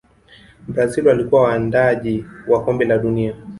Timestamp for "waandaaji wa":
1.41-2.63